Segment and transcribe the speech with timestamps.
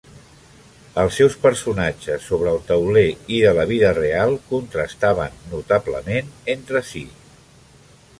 [1.01, 3.03] Els seus personatges sobre el tauler
[3.39, 7.05] i de la vida real contrastaven notablement entre si.